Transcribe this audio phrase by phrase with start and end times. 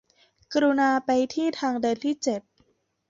[0.53, 2.41] กรุณาไปที่ทางเดินที่เจ็ด